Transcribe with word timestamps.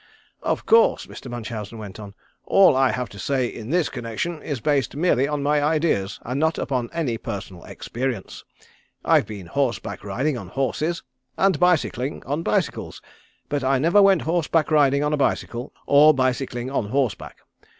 "Of 0.41 0.65
course," 0.65 1.05
Mr. 1.05 1.29
Munchausen 1.29 1.77
went 1.77 1.99
on, 1.99 2.15
"all 2.47 2.75
I 2.75 2.91
have 2.91 3.07
to 3.09 3.19
say 3.19 3.45
in 3.45 3.69
this 3.69 3.87
connection 3.87 4.41
is 4.41 4.59
based 4.59 4.95
merely 4.95 5.27
on 5.27 5.43
my 5.43 5.63
ideas, 5.63 6.19
and 6.23 6.39
not 6.39 6.57
upon 6.57 6.89
any 6.91 7.19
personal 7.19 7.63
experience. 7.65 8.43
I've 9.05 9.27
been 9.27 9.45
horse 9.45 9.77
back 9.77 10.03
riding 10.03 10.39
on 10.39 10.47
horses, 10.47 11.03
and 11.37 11.59
bicycling 11.59 12.23
on 12.25 12.41
bicycles, 12.41 12.99
but 13.47 13.63
I 13.63 13.77
never 13.77 14.01
went 14.01 14.23
horse 14.23 14.47
back 14.47 14.71
riding 14.71 15.03
on 15.03 15.13
a 15.13 15.17
bicycle, 15.17 15.71
or 15.85 16.15
bicycling 16.15 16.71
on 16.71 16.87
horseback. 16.87 17.37